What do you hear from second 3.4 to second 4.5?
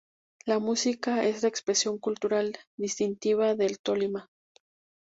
del Tolima.